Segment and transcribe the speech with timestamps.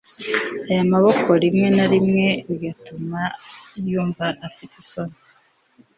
[0.69, 3.21] aya maboko rimwe na rimwe bigatuma
[3.89, 5.17] yumva afite isoni